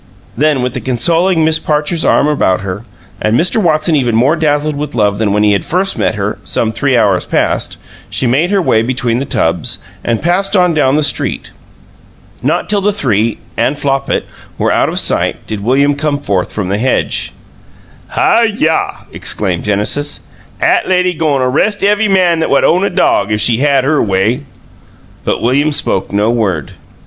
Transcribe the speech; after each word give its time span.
Then 0.35 0.63
with 0.63 0.73
the 0.73 0.81
consoling 0.81 1.45
Miss 1.45 1.59
Parcher's 1.59 2.03
arm 2.03 2.27
about 2.27 2.61
her, 2.61 2.83
and 3.21 3.39
Mr. 3.39 3.61
Watson 3.61 3.95
even 3.95 4.15
more 4.15 4.35
dazzled 4.35 4.75
with 4.75 4.95
love 4.95 5.19
than 5.19 5.31
when 5.31 5.43
he 5.43 5.51
had 5.53 5.63
first 5.63 5.95
met 5.95 6.15
her, 6.15 6.39
some 6.43 6.71
three 6.71 6.97
hours 6.97 7.27
past, 7.27 7.77
she 8.09 8.25
made 8.25 8.49
her 8.49 8.63
way 8.63 8.81
between 8.81 9.19
the 9.19 9.25
tubs, 9.27 9.77
and 10.03 10.19
passed 10.23 10.55
on 10.57 10.73
down 10.73 10.95
the 10.95 11.03
street. 11.03 11.51
Not 12.41 12.67
till 12.67 12.81
the 12.81 12.91
three 12.91 13.37
(and 13.55 13.77
Flopit) 13.77 14.23
were 14.57 14.71
out 14.71 14.89
of 14.89 14.97
sight 14.97 15.45
did 15.45 15.63
William 15.63 15.93
come 15.93 16.17
forth 16.17 16.51
from 16.51 16.69
the 16.69 16.79
hedge. 16.79 17.31
"Hi 18.07 18.45
yah!" 18.45 19.01
exclaimed 19.11 19.65
Genesis. 19.65 20.21
"'At 20.59 20.89
lady 20.89 21.13
go'n 21.13 21.43
a 21.43 21.47
'rest 21.47 21.83
ev'y 21.83 22.07
man 22.07 22.41
what 22.49 22.63
own 22.63 22.83
a 22.83 22.89
dog, 22.89 23.31
'f 23.31 23.39
she 23.39 23.57
had 23.59 23.83
her 23.83 24.01
way!" 24.01 24.41
But 25.25 25.43
William 25.43 25.71
spoke 25.71 26.11
no 26.11 26.31
word. 26.31 26.71